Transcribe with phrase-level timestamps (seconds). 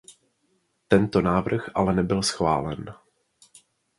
[0.87, 2.93] Tento návrh ale nebyl schválen.